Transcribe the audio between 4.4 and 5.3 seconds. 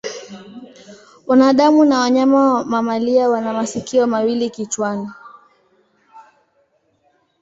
kichwani.